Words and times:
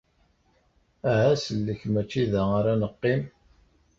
Aha 1.11 1.33
sellek, 1.43 1.81
mačči 1.93 2.23
da 2.31 2.41
ara 2.57 2.71
ad 2.75 2.79
neqqim! 2.81 3.21